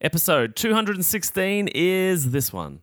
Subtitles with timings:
[0.00, 2.82] Episode 216 is this one.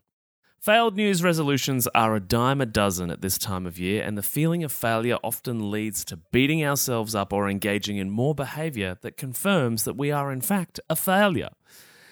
[0.59, 4.21] Failed news resolutions are a dime a dozen at this time of year, and the
[4.21, 9.15] feeling of failure often leads to beating ourselves up or engaging in more behavior that
[9.15, 11.51] confirms that we are, in fact, a failure.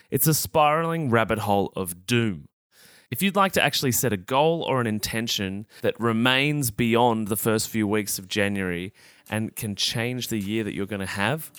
[0.10, 2.48] It's a spiraling rabbit hole of doom.
[3.12, 7.36] If you'd like to actually set a goal or an intention that remains beyond the
[7.36, 8.94] first few weeks of January
[9.30, 11.52] and can change the year that you're going to have,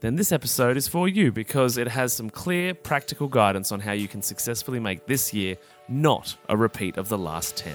[0.00, 3.92] then this episode is for you because it has some clear, practical guidance on how
[3.92, 5.56] you can successfully make this year
[5.88, 7.74] not a repeat of the last 10.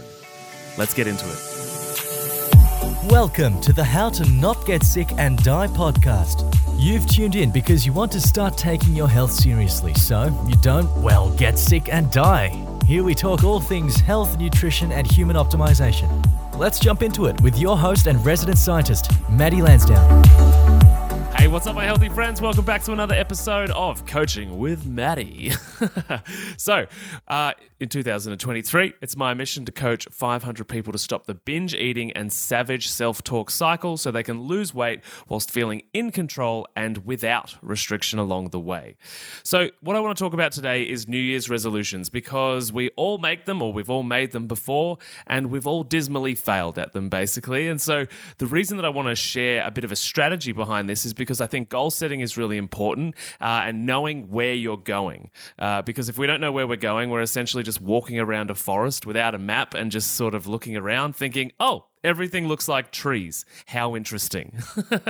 [0.77, 3.11] Let's get into it.
[3.11, 6.51] Welcome to the How to Not Get Sick and Die podcast.
[6.79, 10.91] You've tuned in because you want to start taking your health seriously so you don't,
[10.97, 12.49] well, get sick and die.
[12.87, 16.25] Here we talk all things health, nutrition, and human optimization.
[16.55, 20.64] Let's jump into it with your host and resident scientist, Maddie Lansdowne.
[21.45, 22.41] Hey, what's up, my healthy friends?
[22.41, 25.51] Welcome back to another episode of Coaching with Maddie.
[26.57, 26.87] so,
[27.27, 32.11] uh, in 2023, it's my mission to coach 500 people to stop the binge eating
[32.13, 37.05] and savage self talk cycle so they can lose weight whilst feeling in control and
[37.05, 38.95] without restriction along the way.
[39.43, 43.17] So, what I want to talk about today is New Year's resolutions because we all
[43.17, 47.09] make them or we've all made them before and we've all dismally failed at them,
[47.09, 47.67] basically.
[47.67, 50.89] And so, the reason that I want to share a bit of a strategy behind
[50.89, 54.77] this is because I think goal setting is really important uh, and knowing where you're
[54.77, 55.29] going.
[55.57, 58.55] Uh, because if we don't know where we're going, we're essentially just walking around a
[58.55, 62.91] forest without a map and just sort of looking around thinking, oh, everything looks like
[62.91, 63.45] trees.
[63.65, 64.59] How interesting.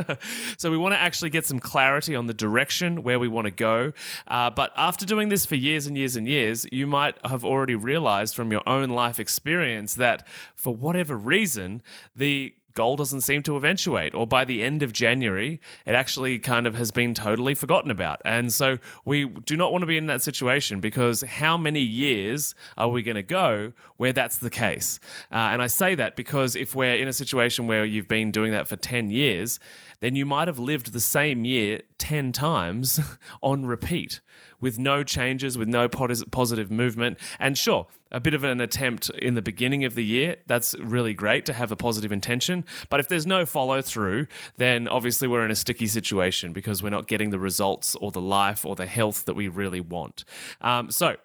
[0.57, 3.51] so, we want to actually get some clarity on the direction where we want to
[3.51, 3.91] go.
[4.27, 7.75] Uh, but after doing this for years and years and years, you might have already
[7.75, 11.81] realized from your own life experience that for whatever reason,
[12.15, 16.67] the goal doesn't seem to eventuate, or by the end of January, it actually kind
[16.67, 18.21] of has been totally forgotten about.
[18.23, 22.53] And so we do not want to be in that situation because how many years
[22.77, 24.99] are we going to go where that's the case?
[25.31, 28.51] Uh, and I say that because if we're in a situation where you've been doing
[28.51, 29.59] that for 10 years,
[30.01, 33.00] then you might have lived the same year 10 times
[33.41, 34.19] on repeat
[34.65, 37.19] with no changes, with no positive movement.
[37.37, 41.13] And sure, a bit of an attempt in the beginning of the year, that's really
[41.13, 42.65] great to have a positive intention.
[42.89, 44.25] But if there's no follow through,
[44.57, 48.19] then obviously we're in a sticky situation because we're not getting the results or the
[48.19, 50.25] life or the health that we really want.
[50.61, 51.15] Um, so,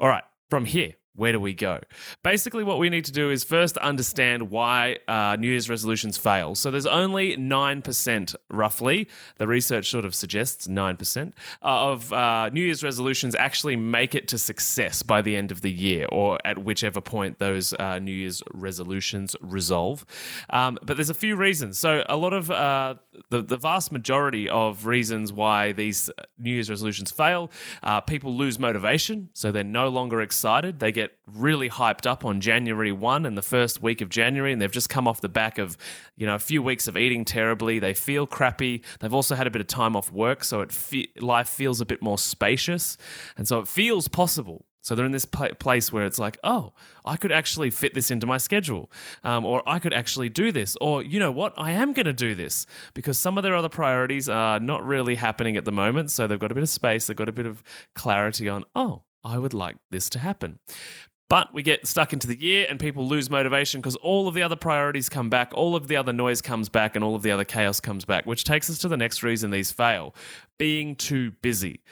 [0.00, 1.80] all right, from here, where do we go?
[2.22, 6.54] Basically, what we need to do is first understand why uh, New Year's resolutions fail.
[6.54, 11.32] So there's only 9%, roughly, the research sort of suggests 9% uh,
[11.62, 15.72] of uh, New Year's resolutions actually make it to success by the end of the
[15.72, 20.04] year or at whichever point those uh, New Year's resolutions resolve.
[20.50, 21.78] Um, but there's a few reasons.
[21.78, 22.96] So a lot of uh,
[23.30, 27.50] the, the vast majority of reasons why these New Year's resolutions fail,
[27.82, 29.30] uh, people lose motivation.
[29.32, 30.78] So they're no longer excited.
[30.78, 34.52] They get get really hyped up on January 1 and the first week of January,
[34.52, 35.76] and they've just come off the back of,
[36.16, 37.78] you know, a few weeks of eating terribly.
[37.78, 38.82] They feel crappy.
[39.00, 41.86] They've also had a bit of time off work, so it fe- life feels a
[41.86, 42.96] bit more spacious.
[43.36, 44.66] And so it feels possible.
[44.82, 46.72] So they're in this pl- place where it's like, oh,
[47.04, 48.88] I could actually fit this into my schedule,
[49.24, 52.12] um, or I could actually do this, or you know what, I am going to
[52.12, 56.12] do this because some of their other priorities are not really happening at the moment.
[56.12, 57.64] So they've got a bit of space, they've got a bit of
[57.96, 60.60] clarity on, oh, I would like this to happen.
[61.28, 64.42] But we get stuck into the year and people lose motivation because all of the
[64.42, 67.32] other priorities come back, all of the other noise comes back, and all of the
[67.32, 70.14] other chaos comes back, which takes us to the next reason these fail
[70.56, 71.82] being too busy.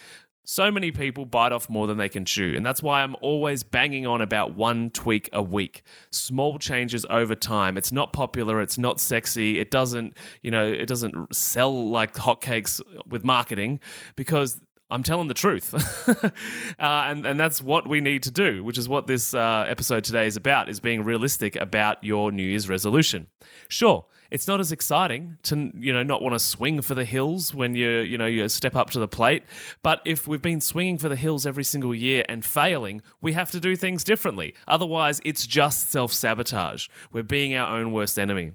[0.46, 2.52] So many people bite off more than they can chew.
[2.54, 5.82] And that's why I'm always banging on about one tweak a week.
[6.12, 7.78] Small changes over time.
[7.78, 12.80] It's not popular, it's not sexy, it doesn't, you know, it doesn't sell like hotcakes
[13.08, 13.80] with marketing
[14.16, 14.60] because
[14.94, 15.74] I'm telling the truth,
[16.24, 16.30] uh,
[16.78, 20.28] and and that's what we need to do, which is what this uh, episode today
[20.28, 23.26] is about: is being realistic about your New Year's resolution.
[23.66, 27.52] Sure, it's not as exciting to you know not want to swing for the hills
[27.52, 29.42] when you you know you step up to the plate,
[29.82, 33.50] but if we've been swinging for the hills every single year and failing, we have
[33.50, 34.54] to do things differently.
[34.68, 36.86] Otherwise, it's just self sabotage.
[37.10, 38.52] We're being our own worst enemy.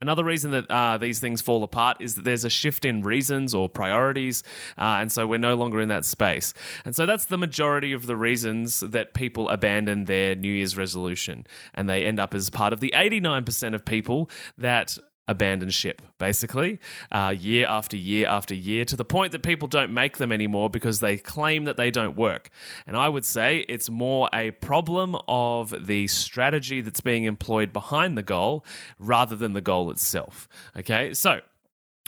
[0.00, 3.52] Another reason that uh, these things fall apart is that there's a shift in reasons
[3.52, 4.44] or priorities,
[4.76, 6.54] uh, and so we're no longer in that space.
[6.84, 11.46] And so that's the majority of the reasons that people abandon their New Year's resolution,
[11.74, 14.98] and they end up as part of the 89% of people that
[15.28, 16.80] abandon ship, basically,
[17.12, 20.70] uh, year after year after year, to the point that people don't make them anymore
[20.70, 22.50] because they claim that they don't work.
[22.86, 28.16] And I would say it's more a problem of the strategy that's being employed behind
[28.16, 28.64] the goal
[28.98, 30.48] rather than the goal itself.
[30.76, 31.40] Okay, so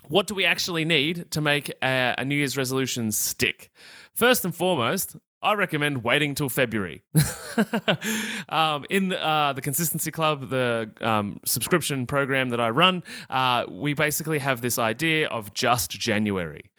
[0.09, 3.71] what do we actually need to make a, a New Year's resolution stick?
[4.13, 7.03] First and foremost, I recommend waiting till February.
[8.51, 13.95] um, in uh, the Consistency Club, the um, subscription program that I run, uh, we
[13.95, 16.71] basically have this idea of just January.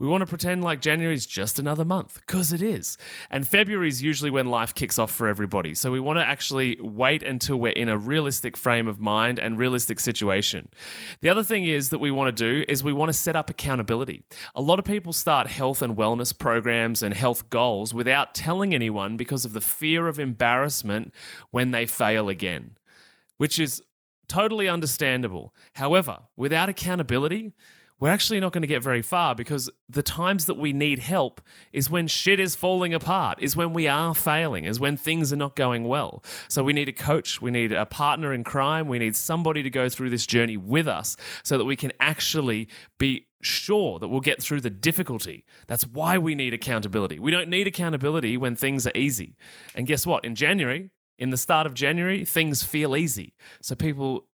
[0.00, 2.96] We want to pretend like January is just another month because it is.
[3.30, 5.74] And February is usually when life kicks off for everybody.
[5.74, 9.58] So we want to actually wait until we're in a realistic frame of mind and
[9.58, 10.70] realistic situation.
[11.20, 13.50] The other thing is that we want to do is we want to set up
[13.50, 14.24] accountability.
[14.54, 19.18] A lot of people start health and wellness programs and health goals without telling anyone
[19.18, 21.12] because of the fear of embarrassment
[21.50, 22.78] when they fail again,
[23.36, 23.82] which is
[24.28, 25.52] totally understandable.
[25.74, 27.52] However, without accountability,
[28.00, 31.40] we're actually not going to get very far because the times that we need help
[31.72, 35.36] is when shit is falling apart, is when we are failing, is when things are
[35.36, 36.24] not going well.
[36.48, 39.70] So we need a coach, we need a partner in crime, we need somebody to
[39.70, 42.68] go through this journey with us so that we can actually
[42.98, 45.44] be sure that we'll get through the difficulty.
[45.66, 47.18] That's why we need accountability.
[47.18, 49.36] We don't need accountability when things are easy.
[49.74, 50.24] And guess what?
[50.24, 53.34] In January, in the start of January, things feel easy.
[53.60, 54.26] So people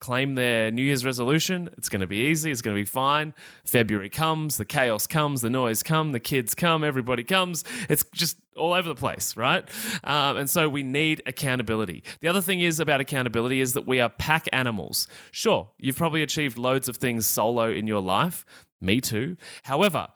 [0.00, 1.70] claim their New Year's resolution.
[1.76, 2.50] It's going to be easy.
[2.50, 3.34] It's going to be fine.
[3.64, 7.64] February comes, the chaos comes, the noise come, the kids come, everybody comes.
[7.88, 9.68] It's just all over the place, right?
[10.02, 12.02] Um, and so we need accountability.
[12.20, 15.06] The other thing is about accountability is that we are pack animals.
[15.30, 18.44] Sure, you've probably achieved loads of things solo in your life.
[18.80, 19.36] Me too.
[19.64, 20.08] However,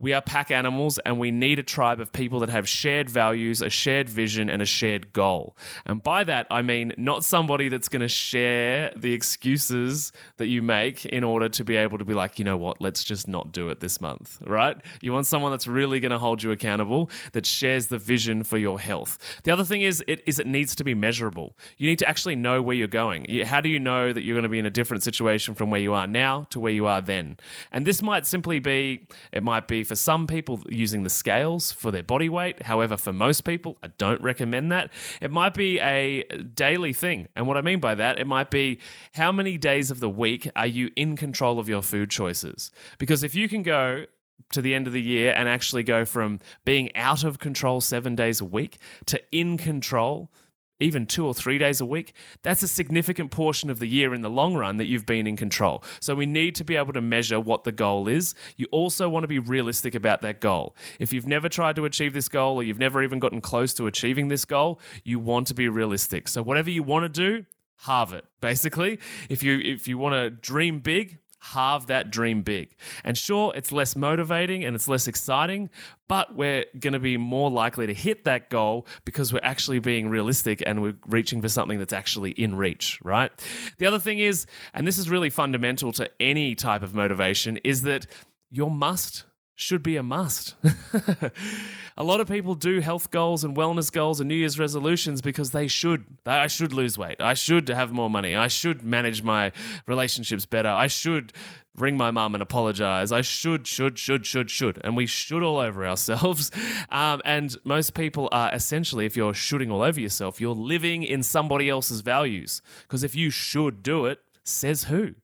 [0.00, 3.60] we are pack animals and we need a tribe of people that have shared values,
[3.60, 5.56] a shared vision, and a shared goal.
[5.84, 10.62] And by that, I mean not somebody that's going to share the excuses that you
[10.62, 13.52] make in order to be able to be like, you know what, let's just not
[13.52, 14.76] do it this month, right?
[15.02, 18.56] You want someone that's really going to hold you accountable, that shares the vision for
[18.56, 19.18] your health.
[19.44, 21.56] The other thing is, it, is it needs to be measurable.
[21.76, 23.26] You need to actually know where you're going.
[23.44, 25.80] How do you know that you're going to be in a different situation from where
[25.80, 27.36] you are now to where you are then?
[27.70, 31.90] And this might simply be, it might be for some people using the scales for
[31.90, 32.62] their body weight.
[32.62, 34.92] However, for most people, I don't recommend that.
[35.20, 36.22] It might be a
[36.54, 37.26] daily thing.
[37.34, 38.78] And what I mean by that, it might be
[39.14, 42.70] how many days of the week are you in control of your food choices?
[42.98, 44.06] Because if you can go
[44.52, 48.14] to the end of the year and actually go from being out of control seven
[48.14, 50.30] days a week to in control
[50.80, 54.22] even two or three days a week, that's a significant portion of the year in
[54.22, 55.84] the long run that you've been in control.
[56.00, 58.34] So we need to be able to measure what the goal is.
[58.56, 60.74] You also want to be realistic about that goal.
[60.98, 63.86] If you've never tried to achieve this goal or you've never even gotten close to
[63.86, 66.28] achieving this goal, you want to be realistic.
[66.28, 67.46] So whatever you want to do,
[67.84, 68.98] halve it basically
[69.30, 72.76] if you if you want to dream big halve that dream big.
[73.04, 75.70] And sure, it's less motivating and it's less exciting,
[76.08, 80.08] but we're going to be more likely to hit that goal because we're actually being
[80.08, 83.32] realistic and we're reaching for something that's actually in reach, right?
[83.78, 87.82] The other thing is, and this is really fundamental to any type of motivation, is
[87.82, 88.06] that
[88.50, 89.24] your must
[89.60, 90.54] should be a must.
[91.96, 95.50] a lot of people do health goals and wellness goals and New Year's resolutions because
[95.50, 96.04] they should.
[96.24, 97.20] I should lose weight.
[97.20, 98.34] I should have more money.
[98.34, 99.52] I should manage my
[99.86, 100.68] relationships better.
[100.68, 101.32] I should
[101.76, 103.12] ring my mum and apologize.
[103.12, 104.80] I should, should, should, should, should.
[104.82, 106.50] And we should all over ourselves.
[106.92, 111.22] Um, and most people are essentially, if you're shooting all over yourself, you're living in
[111.22, 112.62] somebody else's values.
[112.82, 115.14] Because if you should do it, says who?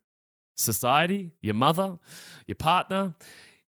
[0.54, 1.32] Society?
[1.40, 1.98] Your mother?
[2.46, 3.14] Your partner?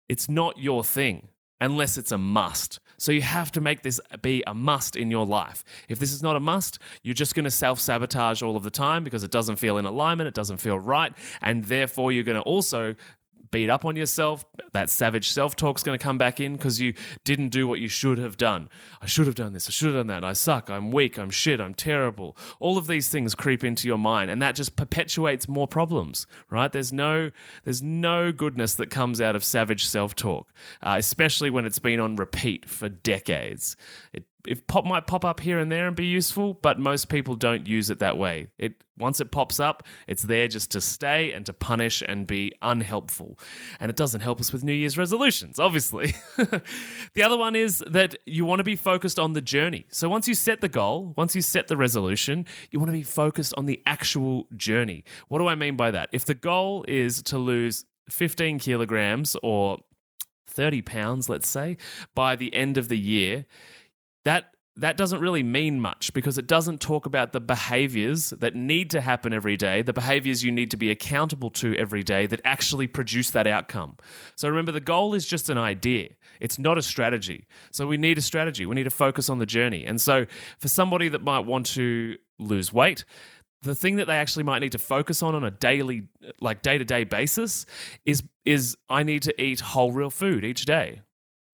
[0.09, 1.29] It's not your thing
[1.61, 2.79] unless it's a must.
[2.97, 5.63] So you have to make this be a must in your life.
[5.87, 8.69] If this is not a must, you're just going to self sabotage all of the
[8.69, 12.35] time because it doesn't feel in alignment, it doesn't feel right, and therefore you're going
[12.37, 12.95] to also
[13.51, 14.45] beat up on yourself.
[14.71, 17.87] That savage self talk's going to come back in because you didn't do what you
[17.87, 18.69] should have done.
[19.01, 19.67] I should have done this.
[19.67, 20.23] I should have done that.
[20.23, 20.69] I suck.
[20.69, 21.17] I'm weak.
[21.17, 21.59] I'm shit.
[21.59, 22.37] I'm terrible.
[22.59, 26.27] All of these things creep into your mind, and that just perpetuates more problems.
[26.49, 26.71] Right?
[26.71, 27.31] There's no
[27.63, 30.51] there's no goodness that comes out of savage self talk,
[30.81, 33.75] uh, especially when it's been on repeat for decades.
[34.13, 37.35] It it pop might pop up here and there and be useful, but most people
[37.35, 38.47] don't use it that way.
[38.57, 42.53] It once it pops up, it's there just to stay and to punish and be
[42.61, 43.39] unhelpful.
[43.79, 46.15] And it doesn't help us with New Year's resolutions, obviously.
[46.37, 49.85] the other one is that you want to be focused on the journey.
[49.89, 53.03] So once you set the goal, once you set the resolution, you want to be
[53.03, 55.05] focused on the actual journey.
[55.29, 56.09] What do I mean by that?
[56.11, 59.79] If the goal is to lose 15 kilograms or
[60.47, 61.77] 30 pounds, let's say,
[62.15, 63.45] by the end of the year,
[64.29, 68.89] that that doesn't really mean much because it doesn't talk about the behaviors that need
[68.91, 72.39] to happen every day, the behaviors you need to be accountable to every day that
[72.45, 73.97] actually produce that outcome.
[74.35, 76.09] So remember, the goal is just an idea,
[76.39, 77.47] it's not a strategy.
[77.71, 79.83] So we need a strategy, we need to focus on the journey.
[79.83, 80.27] And so
[80.59, 83.03] for somebody that might want to lose weight,
[83.63, 86.07] the thing that they actually might need to focus on on a daily
[86.39, 87.65] like day-to-day basis
[88.05, 91.01] is is I need to eat whole real food each day.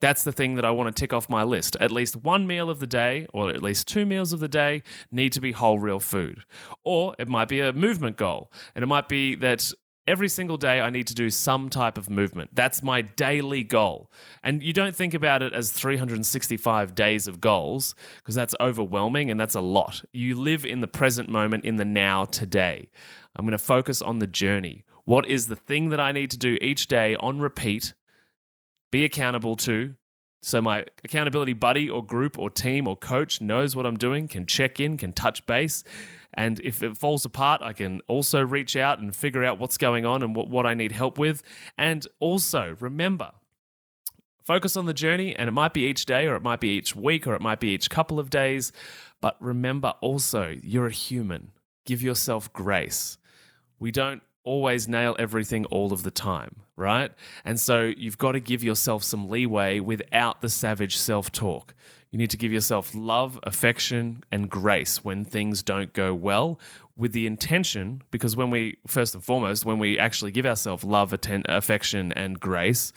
[0.01, 1.77] That's the thing that I want to tick off my list.
[1.79, 4.83] At least one meal of the day, or at least two meals of the day,
[5.11, 6.43] need to be whole, real food.
[6.83, 8.51] Or it might be a movement goal.
[8.75, 9.71] And it might be that
[10.07, 12.51] every single day I need to do some type of movement.
[12.53, 14.11] That's my daily goal.
[14.43, 19.39] And you don't think about it as 365 days of goals because that's overwhelming and
[19.39, 20.03] that's a lot.
[20.11, 22.89] You live in the present moment, in the now, today.
[23.35, 24.83] I'm going to focus on the journey.
[25.05, 27.93] What is the thing that I need to do each day on repeat?
[28.91, 29.95] Be accountable to.
[30.41, 34.45] So my accountability buddy or group or team or coach knows what I'm doing, can
[34.45, 35.83] check in, can touch base,
[36.35, 40.05] and if it falls apart, I can also reach out and figure out what's going
[40.05, 41.41] on and what, what I need help with.
[41.77, 43.31] And also, remember,
[44.43, 46.95] focus on the journey, and it might be each day, or it might be each
[46.95, 48.73] week, or it might be each couple of days.
[49.21, 51.51] But remember also, you're a human.
[51.85, 53.17] Give yourself grace.
[53.79, 57.11] We don't always nail everything all of the time, right?
[57.43, 61.73] And so you've got to give yourself some leeway without the savage self talk.
[62.11, 66.59] You need to give yourself love, affection, and grace when things don't go well,
[66.95, 71.11] with the intention, because when we, first and foremost, when we actually give ourselves love,
[71.11, 72.93] atten- affection, and grace,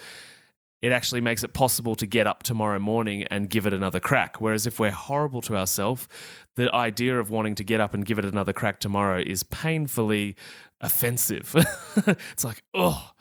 [0.81, 4.41] it actually makes it possible to get up tomorrow morning and give it another crack.
[4.41, 6.07] Whereas if we're horrible to ourselves,
[6.55, 10.37] the idea of wanting to get up and give it another crack tomorrow is painfully
[10.81, 11.55] offensive.
[12.33, 13.13] it's like, oh,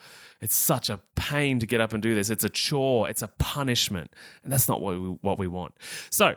[0.42, 2.30] it's such a pain to get up and do this.
[2.30, 4.14] It's a chore, it's a punishment.
[4.44, 5.76] And that's not what we, what we want.
[6.10, 6.36] So,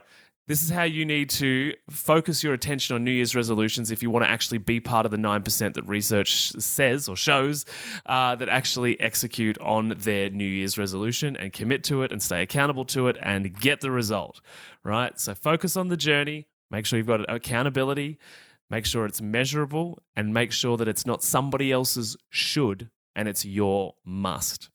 [0.50, 4.10] this is how you need to focus your attention on New Year's resolutions if you
[4.10, 7.64] want to actually be part of the 9% that research says or shows
[8.06, 12.42] uh, that actually execute on their New Year's resolution and commit to it and stay
[12.42, 14.40] accountable to it and get the result,
[14.82, 15.20] right?
[15.20, 18.18] So focus on the journey, make sure you've got accountability,
[18.70, 23.44] make sure it's measurable, and make sure that it's not somebody else's should and it's
[23.44, 24.70] your must.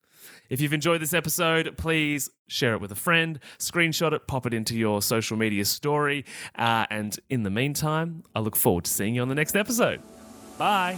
[0.49, 4.53] If you've enjoyed this episode, please share it with a friend, screenshot it, pop it
[4.53, 6.25] into your social media story.
[6.55, 10.01] Uh, and in the meantime, I look forward to seeing you on the next episode.
[10.57, 10.97] Bye.